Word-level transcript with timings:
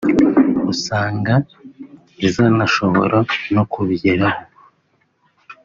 usanga 0.73 1.33
izanashobora 2.27 3.17
no 3.53 3.63
kubigeraho 3.71 4.41